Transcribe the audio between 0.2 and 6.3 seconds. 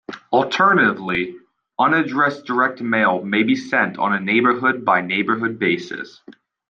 Alternatively, unaddressed direct mail may be sent on a neighbourhood-by-neighbourhood basis.